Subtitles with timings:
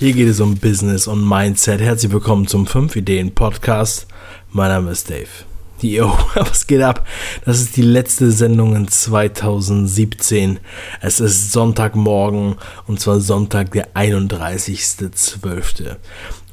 [0.00, 1.82] Hier geht es um Business und Mindset.
[1.82, 4.06] Herzlich willkommen zum 5 Ideen Podcast.
[4.50, 5.28] Mein Name ist Dave.
[5.82, 7.06] Yo, was geht ab?
[7.44, 10.58] Das ist die letzte Sendung in 2017.
[11.02, 15.96] Es ist Sonntagmorgen und zwar Sonntag, der 31.12.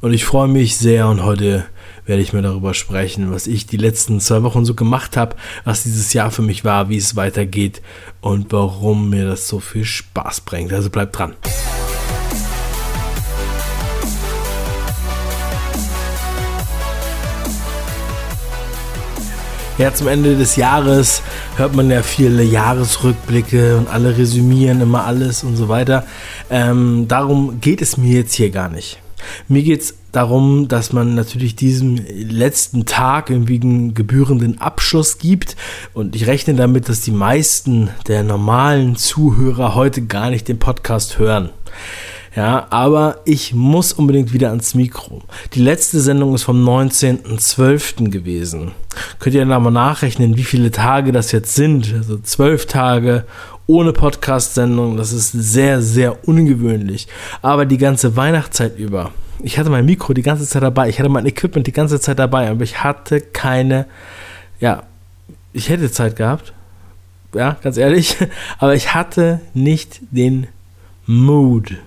[0.02, 1.64] Und ich freue mich sehr und heute
[2.06, 5.84] werde ich mir darüber sprechen, was ich die letzten zwei Wochen so gemacht habe, was
[5.84, 7.82] dieses Jahr für mich war, wie es weitergeht
[8.20, 10.74] und warum mir das so viel Spaß bringt.
[10.74, 11.34] Also bleibt dran.
[19.78, 21.22] Ja, zum Ende des Jahres
[21.56, 26.04] hört man ja viele Jahresrückblicke und alle resümieren immer alles und so weiter.
[26.50, 29.00] Ähm, darum geht es mir jetzt hier gar nicht.
[29.48, 35.56] Mir geht es darum, dass man natürlich diesem letzten Tag irgendwie einen gebührenden Abschluss gibt.
[35.94, 41.20] Und ich rechne damit, dass die meisten der normalen Zuhörer heute gar nicht den Podcast
[41.20, 41.52] hören.
[42.38, 45.24] Ja, aber ich muss unbedingt wieder ans Mikro.
[45.56, 48.12] Die letzte Sendung ist vom 19.12.
[48.12, 48.74] gewesen.
[49.18, 51.92] Könnt ihr dann mal nachrechnen, wie viele Tage das jetzt sind?
[51.98, 53.26] Also zwölf Tage
[53.66, 54.98] ohne Podcast-Sendung.
[54.98, 57.08] Das ist sehr, sehr ungewöhnlich.
[57.42, 59.10] Aber die ganze Weihnachtszeit über.
[59.42, 60.90] Ich hatte mein Mikro die ganze Zeit dabei.
[60.90, 62.52] Ich hatte mein Equipment die ganze Zeit dabei.
[62.52, 63.88] Aber ich hatte keine,
[64.60, 64.84] ja,
[65.54, 66.54] ich hätte Zeit gehabt.
[67.34, 68.16] Ja, ganz ehrlich.
[68.60, 70.46] Aber ich hatte nicht den
[71.08, 71.78] Mood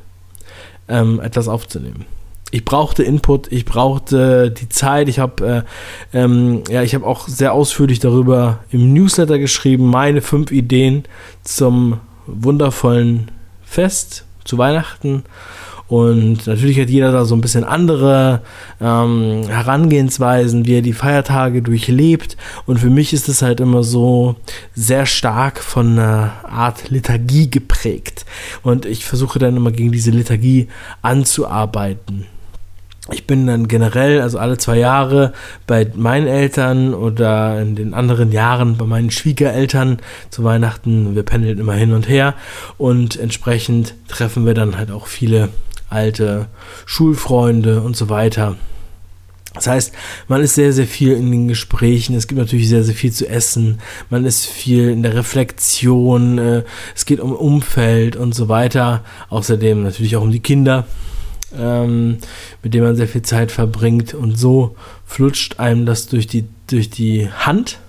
[0.90, 2.04] ähm, etwas aufzunehmen.
[2.52, 5.08] Ich brauchte Input, ich brauchte die Zeit.
[5.08, 5.64] Ich habe
[6.12, 11.04] äh, ähm, ja, ich habe auch sehr ausführlich darüber im Newsletter geschrieben, meine fünf Ideen
[11.44, 13.30] zum wundervollen
[13.62, 15.22] Fest zu Weihnachten
[15.90, 18.42] und natürlich hat jeder da so ein bisschen andere
[18.80, 22.36] ähm, Herangehensweisen, wie er die Feiertage durchlebt.
[22.64, 24.36] Und für mich ist es halt immer so
[24.72, 28.24] sehr stark von einer Art Liturgie geprägt.
[28.62, 30.68] Und ich versuche dann immer gegen diese Liturgie
[31.02, 32.26] anzuarbeiten.
[33.10, 35.32] Ich bin dann generell, also alle zwei Jahre,
[35.66, 39.98] bei meinen Eltern oder in den anderen Jahren bei meinen Schwiegereltern
[40.30, 41.16] zu Weihnachten.
[41.16, 42.34] Wir pendeln immer hin und her
[42.78, 45.48] und entsprechend treffen wir dann halt auch viele
[45.90, 46.46] alte
[46.86, 48.56] Schulfreunde und so weiter.
[49.54, 49.92] Das heißt,
[50.28, 52.14] man ist sehr, sehr viel in den Gesprächen.
[52.14, 53.80] Es gibt natürlich sehr, sehr viel zu essen.
[54.08, 56.38] Man ist viel in der Reflexion.
[56.38, 56.62] Äh,
[56.94, 59.02] es geht um Umfeld und so weiter.
[59.28, 60.86] Außerdem natürlich auch um die Kinder,
[61.58, 62.18] ähm,
[62.62, 64.14] mit denen man sehr viel Zeit verbringt.
[64.14, 67.80] Und so flutscht einem das durch die, durch die Hand.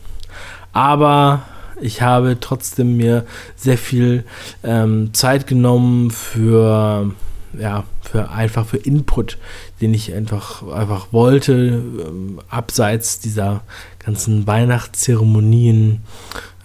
[0.73, 1.43] Aber
[1.79, 3.25] ich habe trotzdem mir
[3.55, 4.23] sehr viel
[4.63, 7.11] ähm, Zeit genommen für
[7.57, 9.37] ja, für einfach für Input,
[9.81, 13.61] den ich einfach, einfach wollte, ähm, abseits dieser
[14.03, 16.01] ganzen Weihnachtszeremonien.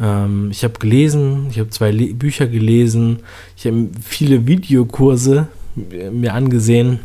[0.01, 3.21] Ähm, ich habe gelesen, ich habe zwei Le Bücher gelesen,
[3.57, 7.01] ich habe viele Videokurse mir angesehen.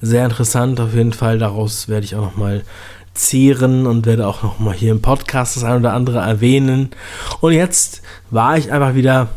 [0.00, 1.38] Sehr interessant auf jeden Fall.
[1.38, 2.62] Daraus werde ich auch noch mal
[3.14, 6.90] zehren und werde auch noch mal hier im Podcast das ein oder andere erwähnen.
[7.40, 9.28] Und jetzt war ich einfach wieder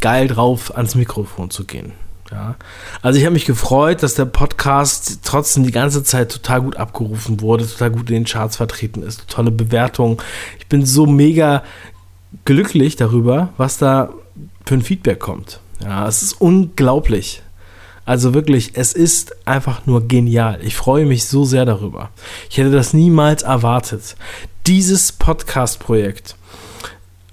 [0.00, 1.92] geil drauf, ans Mikrofon zu gehen.
[2.30, 2.54] Ja.
[3.02, 7.40] Also ich habe mich gefreut, dass der Podcast trotzdem die ganze Zeit total gut abgerufen
[7.40, 10.22] wurde, total gut in den Charts vertreten ist, tolle Bewertung.
[10.58, 11.64] Ich bin so mega
[12.44, 14.10] glücklich darüber, was da
[14.64, 15.60] für ein Feedback kommt.
[15.82, 17.42] Ja, es ist unglaublich.
[18.04, 20.60] Also wirklich, es ist einfach nur genial.
[20.62, 22.10] Ich freue mich so sehr darüber.
[22.48, 24.16] Ich hätte das niemals erwartet.
[24.66, 26.36] Dieses Podcast-Projekt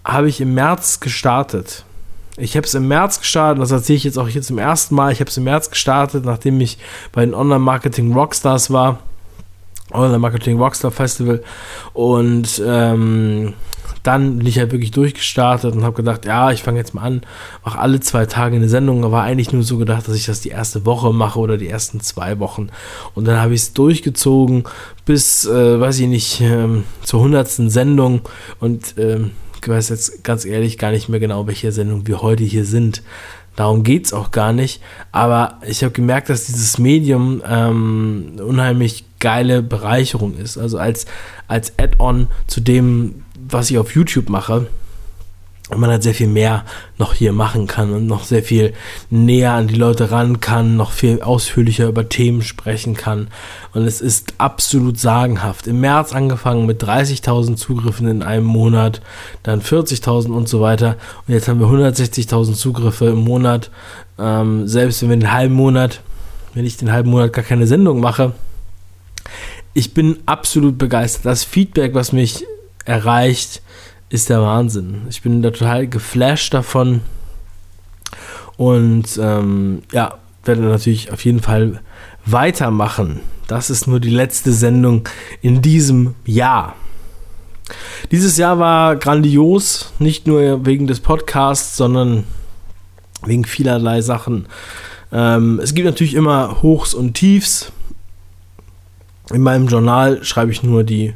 [0.04, 1.84] habe ich im März gestartet
[2.38, 5.12] ich habe es im März gestartet, das erzähle ich jetzt auch hier zum ersten Mal.
[5.12, 6.78] Ich habe es im März gestartet, nachdem ich
[7.12, 9.00] bei den Online-Marketing Rockstars war.
[9.92, 11.44] Online-Marketing Rockstar Festival.
[11.94, 13.54] Und ähm,
[14.04, 17.22] dann bin ich halt wirklich durchgestartet und habe gedacht, ja, ich fange jetzt mal an,
[17.66, 19.04] mache alle zwei Tage eine Sendung.
[19.04, 22.02] Aber eigentlich nur so gedacht, dass ich das die erste Woche mache oder die ersten
[22.02, 22.70] zwei Wochen.
[23.16, 24.66] Und dann habe ich es durchgezogen
[25.06, 28.22] bis, äh, weiß ich nicht, ähm, zur hundertsten Sendung.
[28.60, 29.32] Und ähm,
[29.62, 33.02] ich weiß jetzt ganz ehrlich gar nicht mehr genau, welche Sendung wir heute hier sind.
[33.56, 34.82] Darum geht es auch gar nicht.
[35.12, 40.58] Aber ich habe gemerkt, dass dieses Medium ähm, unheimlich geile Bereicherung ist.
[40.58, 41.08] Also als,
[41.48, 44.68] als Add-on zu dem, was ich auf YouTube mache
[45.70, 46.64] und man halt sehr viel mehr
[46.98, 48.74] noch hier machen kann und noch sehr viel
[49.10, 53.28] näher an die Leute ran kann, noch viel ausführlicher über Themen sprechen kann.
[53.74, 55.68] Und es ist absolut sagenhaft.
[55.68, 59.02] Im März angefangen mit 30.000 Zugriffen in einem Monat,
[59.44, 60.96] dann 40.000 und so weiter.
[61.28, 63.70] Und jetzt haben wir 160.000 Zugriffe im Monat.
[64.18, 66.00] Ähm, selbst wenn wir den halben Monat,
[66.54, 68.32] wenn ich den halben Monat gar keine Sendung mache.
[69.74, 71.26] Ich bin absolut begeistert.
[71.26, 72.46] Das Feedback, was mich
[72.86, 73.62] erreicht,
[74.10, 75.02] ist der Wahnsinn.
[75.10, 77.02] Ich bin da total geflasht davon.
[78.56, 81.82] Und ähm, ja, werde natürlich auf jeden Fall
[82.26, 83.22] weitermachen.
[83.48, 85.08] Das ist nur die letzte Sendung
[85.42, 86.76] in diesem Jahr.
[88.12, 92.24] Dieses Jahr war grandios, nicht nur wegen des Podcasts, sondern
[93.26, 94.48] wegen vielerlei Sachen.
[95.12, 97.72] Ähm, es gibt natürlich immer Hochs und Tiefs.
[99.32, 101.14] In meinem Journal schreibe ich nur die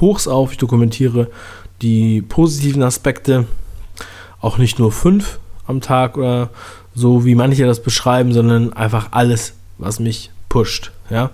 [0.00, 0.52] Hochs auf.
[0.52, 1.28] Ich dokumentiere
[1.82, 3.46] die positiven Aspekte.
[4.40, 6.50] Auch nicht nur fünf am Tag oder
[6.94, 10.92] so, wie manche das beschreiben, sondern einfach alles, was mich pusht.
[11.10, 11.30] Ja.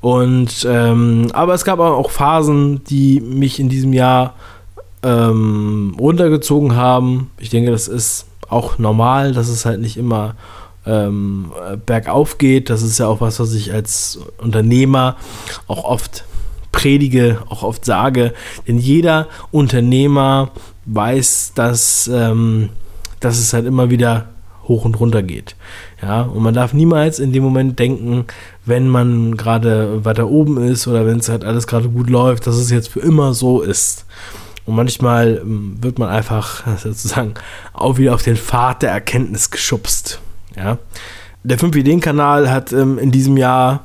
[0.00, 4.34] Und ähm, aber es gab auch Phasen, die mich in diesem Jahr
[5.02, 7.30] ähm, runtergezogen haben.
[7.38, 10.34] Ich denke, das ist auch normal, dass es halt nicht immer
[10.84, 11.52] ähm,
[11.84, 12.70] bergauf geht.
[12.70, 15.16] Das ist ja auch was, was ich als Unternehmer
[15.66, 16.24] auch oft
[16.76, 18.34] predige, auch oft sage.
[18.68, 20.50] Denn jeder Unternehmer
[20.84, 22.68] weiß, dass, ähm,
[23.18, 24.28] dass es halt immer wieder
[24.68, 25.56] hoch und runter geht.
[26.02, 28.26] Ja, und man darf niemals in dem Moment denken,
[28.64, 32.56] wenn man gerade weiter oben ist oder wenn es halt alles gerade gut läuft, dass
[32.56, 34.04] es jetzt für immer so ist.
[34.66, 37.34] Und manchmal ähm, wird man einfach sozusagen
[37.72, 40.20] auch wieder auf den Pfad der Erkenntnis geschubst.
[40.56, 40.78] Ja.
[41.46, 43.84] Der 5-Ideen-Kanal hat ähm, in diesem Jahr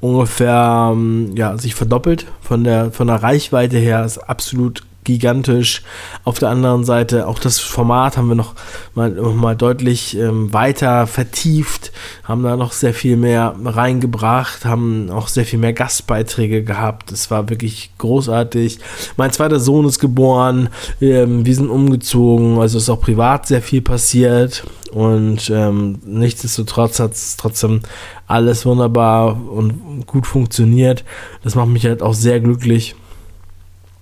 [0.00, 2.26] ungefähr ähm, ja, sich verdoppelt.
[2.42, 5.82] Von der, von der Reichweite her ist absolut gigantisch.
[6.22, 8.54] Auf der anderen Seite auch das Format haben wir noch
[8.94, 11.92] mal, noch mal deutlich ähm, weiter vertieft,
[12.24, 17.10] haben da noch sehr viel mehr reingebracht, haben auch sehr viel mehr Gastbeiträge gehabt.
[17.10, 18.80] Es war wirklich großartig.
[19.16, 20.68] Mein zweiter Sohn ist geboren,
[21.00, 27.12] ähm, wir sind umgezogen, also ist auch privat sehr viel passiert und ähm, nichtsdestotrotz hat
[27.12, 27.80] es trotzdem
[28.26, 31.04] alles wunderbar und gut funktioniert.
[31.42, 32.94] Das macht mich halt auch sehr glücklich.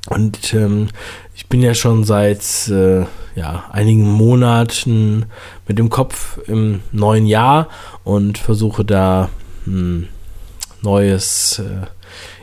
[0.08, 0.88] Und ähm,
[1.34, 3.04] ich bin ja schon seit äh,
[3.34, 5.26] ja, einigen Monaten
[5.66, 7.68] mit dem Kopf im neuen Jahr
[8.04, 9.28] und versuche da
[9.66, 10.08] ein hm,
[10.82, 11.86] neues, äh,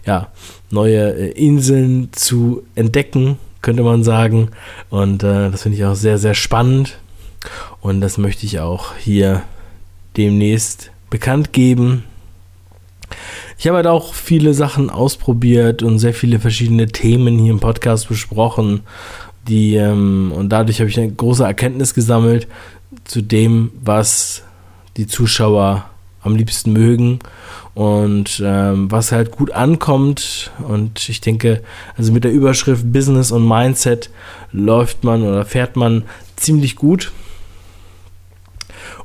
[0.06, 0.28] ja,
[0.70, 4.50] neue äh, Inseln zu entdecken, könnte man sagen.
[4.90, 7.00] Und äh, das finde ich auch sehr, sehr spannend.
[7.82, 9.44] Und das möchte ich auch hier
[10.18, 12.04] demnächst bekannt geben.
[13.58, 18.08] Ich habe halt auch viele Sachen ausprobiert und sehr viele verschiedene Themen hier im Podcast
[18.10, 18.82] besprochen,
[19.48, 22.48] die ähm, und dadurch habe ich eine große Erkenntnis gesammelt
[23.04, 24.44] zu dem, was
[24.98, 25.86] die Zuschauer
[26.22, 27.20] am liebsten mögen
[27.74, 30.52] und ähm, was halt gut ankommt.
[30.68, 31.64] Und ich denke,
[31.98, 34.10] also mit der Überschrift Business und Mindset
[34.52, 36.04] läuft man oder fährt man
[36.36, 37.12] ziemlich gut.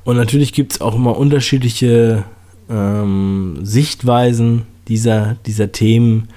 [0.04, 2.24] Und natürlich gibt es auch immer unterschiedliche
[2.68, 6.28] ähm, Sichtweisen dieser, dieser Themen.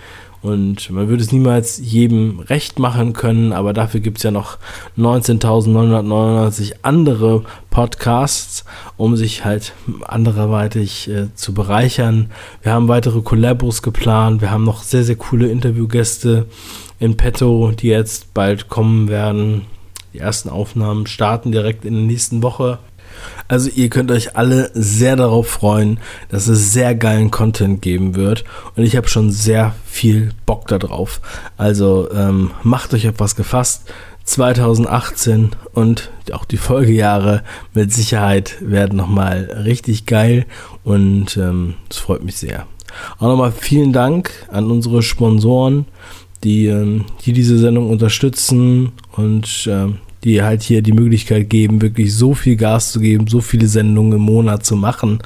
[0.41, 4.57] Und man würde es niemals jedem recht machen können, aber dafür gibt es ja noch
[4.97, 8.65] 19.999 andere Podcasts,
[8.97, 12.31] um sich halt anderweitig äh, zu bereichern.
[12.63, 16.47] Wir haben weitere Collabos geplant, wir haben noch sehr, sehr coole Interviewgäste
[16.99, 19.67] in petto, die jetzt bald kommen werden.
[20.13, 22.79] Die ersten Aufnahmen starten direkt in der nächsten Woche.
[23.47, 28.43] Also ihr könnt euch alle sehr darauf freuen, dass es sehr geilen Content geben wird.
[28.75, 31.21] Und ich habe schon sehr viel Bock darauf.
[31.57, 33.91] Also ähm, macht euch auf was gefasst.
[34.23, 40.45] 2018 und auch die Folgejahre mit Sicherheit werden nochmal richtig geil
[40.83, 42.67] und ähm, das ähm, freut mich sehr.
[43.17, 45.85] Auch nochmal vielen Dank an unsere Sponsoren,
[46.43, 52.15] die, ähm, die diese Sendung unterstützen und ähm, die halt hier die Möglichkeit geben, wirklich
[52.15, 55.19] so viel Gas zu geben, so viele Sendungen im Monat zu machen.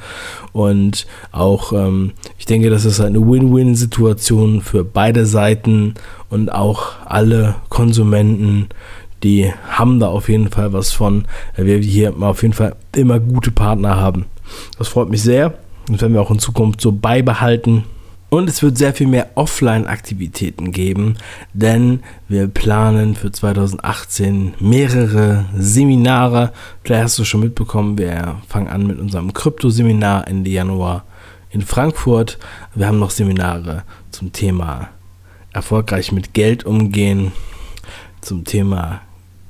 [0.52, 5.94] Und auch, ähm, ich denke, das ist eine Win-Win-Situation für beide Seiten
[6.30, 8.68] und auch alle Konsumenten,
[9.22, 11.24] die haben da auf jeden Fall was von,
[11.56, 14.26] weil wir hier auf jeden Fall immer gute Partner haben.
[14.78, 15.54] Das freut mich sehr.
[15.88, 17.84] Das werden wir auch in Zukunft so beibehalten.
[18.28, 21.16] Und es wird sehr viel mehr Offline-Aktivitäten geben,
[21.52, 26.52] denn wir planen für 2018 mehrere Seminare.
[26.82, 31.04] Vielleicht hast du schon mitbekommen, wir fangen an mit unserem Krypto-Seminar Ende Januar
[31.50, 32.38] in Frankfurt.
[32.74, 34.88] Wir haben noch Seminare zum Thema
[35.52, 37.30] erfolgreich mit Geld umgehen,
[38.20, 39.02] zum Thema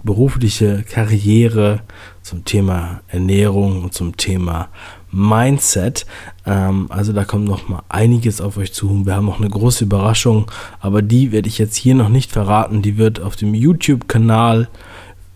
[0.07, 1.83] berufliche Karriere,
[2.23, 4.69] zum Thema Ernährung und zum Thema
[5.13, 6.07] Mindset.
[6.47, 9.05] Ähm, also da kommt noch mal einiges auf euch zu.
[9.05, 12.81] Wir haben noch eine große Überraschung, aber die werde ich jetzt hier noch nicht verraten.
[12.81, 14.69] Die wird auf dem YouTube-Kanal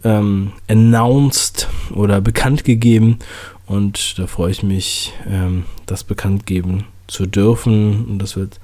[0.02, 3.18] ähm, announced oder bekannt gegeben
[3.66, 8.04] und da freue ich mich, ähm, das bekannt geben zu dürfen.
[8.04, 8.58] Und das wird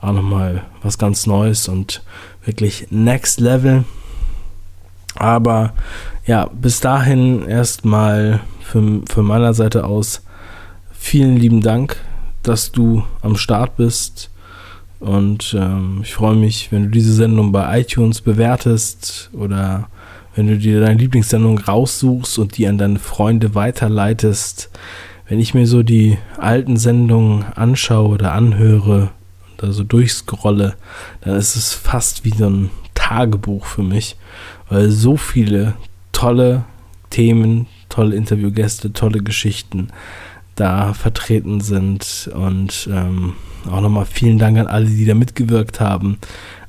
[0.00, 2.04] auch noch mal was ganz Neues und
[2.44, 3.84] wirklich Next Level.
[5.22, 5.72] Aber
[6.26, 10.22] ja, bis dahin erstmal für, für meiner Seite aus
[10.90, 11.96] vielen lieben Dank,
[12.42, 14.30] dass du am Start bist.
[14.98, 19.88] Und ähm, ich freue mich, wenn du diese Sendung bei iTunes bewertest oder
[20.34, 24.70] wenn du dir deine Lieblingssendung raussuchst und die an deine Freunde weiterleitest.
[25.28, 29.10] Wenn ich mir so die alten Sendungen anschaue oder anhöre
[29.50, 30.74] und da so durchscrolle,
[31.20, 34.16] dann ist es fast wie so ein Tagebuch für mich,
[34.72, 35.74] weil so viele
[36.12, 36.64] tolle
[37.10, 39.88] Themen, tolle Interviewgäste, tolle Geschichten
[40.54, 42.30] da vertreten sind.
[42.34, 43.34] Und ähm,
[43.70, 46.16] auch nochmal vielen Dank an alle, die da mitgewirkt haben,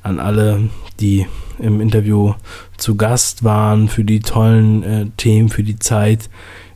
[0.02, 0.68] an alle,
[1.00, 1.26] die
[1.58, 2.34] im Interview
[2.76, 6.28] zu Gast waren, für die tollen äh, Themen, für die Zeit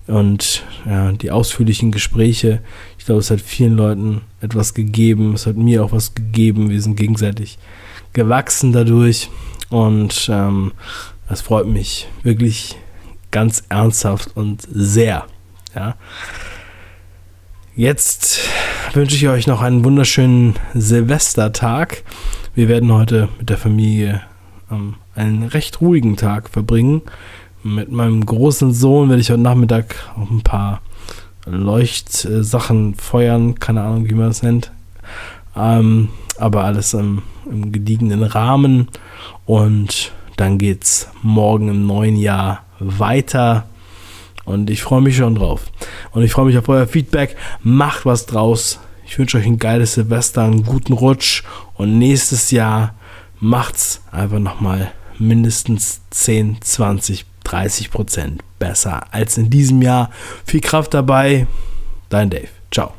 [0.06, 2.62] und ja, die ausführlichen Gespräche.
[2.98, 5.34] Ich glaube, es hat vielen Leuten etwas gegeben.
[5.34, 6.70] Es hat mir auch was gegeben.
[6.70, 7.58] Wir sind gegenseitig
[8.14, 9.28] gewachsen dadurch.
[9.70, 10.72] Und ähm,
[11.28, 12.76] das freut mich wirklich
[13.30, 15.26] ganz ernsthaft und sehr.
[15.74, 15.96] Ja.
[17.76, 18.40] Jetzt
[18.94, 22.02] wünsche ich euch noch einen wunderschönen Silvestertag.
[22.54, 24.22] Wir werden heute mit der Familie
[24.70, 27.02] ähm, einen recht ruhigen Tag verbringen.
[27.62, 30.80] Mit meinem großen Sohn werde ich heute Nachmittag auch ein paar
[31.44, 34.72] Leuchtsachen feuern, keine Ahnung, wie man das nennt.
[35.56, 36.08] Ähm,
[36.38, 38.88] aber alles im, im gediegenen Rahmen.
[39.44, 43.66] Und dann geht es morgen im neuen Jahr weiter
[44.44, 45.66] und ich freue mich schon drauf.
[46.12, 47.36] Und ich freue mich auf euer Feedback.
[47.62, 48.78] Macht was draus.
[49.04, 51.42] Ich wünsche euch ein geiles Silvester, einen guten Rutsch.
[51.74, 52.94] Und nächstes Jahr
[53.40, 60.10] macht's einfach nochmal mindestens 10, 20, 30 Prozent besser als in diesem Jahr.
[60.46, 61.46] Viel Kraft dabei.
[62.08, 62.48] Dein Dave.
[62.70, 62.97] Ciao.